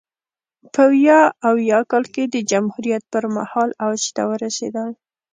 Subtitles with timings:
[0.73, 4.89] په ویا اویا کال کې د جمهوریت پرمهال اوج ته ورسېدل.